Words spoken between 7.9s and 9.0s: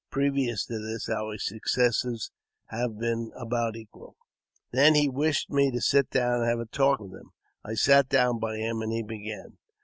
down by him, and